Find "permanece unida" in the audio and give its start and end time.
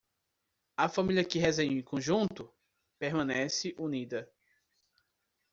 2.97-4.27